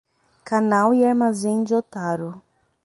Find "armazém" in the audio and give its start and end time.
1.05-1.63